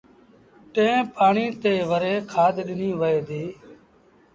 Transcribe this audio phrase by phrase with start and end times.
[0.73, 3.51] ٽئيٚن پآڻيٚ تي وري کآڌ ڏنيٚ وهي ديٚ